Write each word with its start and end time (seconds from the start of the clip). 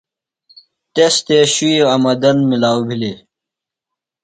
تس 0.93 1.13
تھےۡ 1.25 1.47
شوئی 1.53 1.75
آمدن 1.93 2.37
ملاؤ 2.49 2.79
بِھلیۡ۔ 2.87 3.17